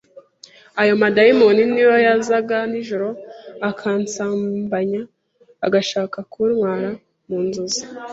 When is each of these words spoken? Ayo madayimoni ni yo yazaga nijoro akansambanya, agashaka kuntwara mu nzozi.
Ayo 0.81 0.93
madayimoni 1.03 1.63
ni 1.71 1.81
yo 1.85 1.93
yazaga 2.05 2.57
nijoro 2.71 3.07
akansambanya, 3.69 5.01
agashaka 5.65 6.17
kuntwara 6.31 6.89
mu 7.27 7.37
nzozi. 7.47 7.81